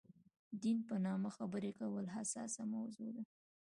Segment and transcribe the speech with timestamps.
[0.61, 3.23] دین په نامه خبرې کول حساسه موضوع ده.